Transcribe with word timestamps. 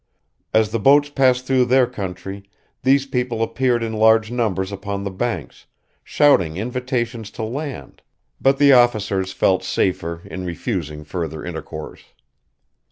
As 0.51 0.71
the 0.71 0.79
boats 0.79 1.11
passed 1.11 1.45
through 1.45 1.65
their 1.65 1.85
country, 1.85 2.49
these 2.81 3.05
people 3.05 3.43
appeared 3.43 3.83
in 3.83 3.93
large 3.93 4.31
numbers 4.31 4.71
upon 4.71 5.03
the 5.03 5.11
banks, 5.11 5.67
shouting 6.03 6.57
invitations 6.57 7.29
to 7.29 7.43
land; 7.43 8.01
but 8.41 8.57
the 8.57 8.73
officers 8.73 9.31
felt 9.31 9.63
safer 9.63 10.23
in 10.25 10.43
refusing 10.43 11.03
further 11.03 11.45
intercourse. 11.45 12.01